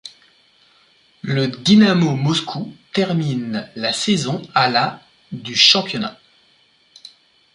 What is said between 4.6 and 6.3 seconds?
la du championnat.